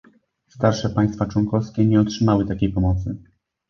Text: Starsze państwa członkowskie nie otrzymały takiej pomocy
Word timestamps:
Starsze 0.47 0.89
państwa 0.89 1.25
członkowskie 1.25 1.85
nie 1.85 2.01
otrzymały 2.01 2.45
takiej 2.47 2.73
pomocy 2.73 3.17